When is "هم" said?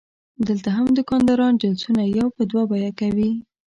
0.77-0.87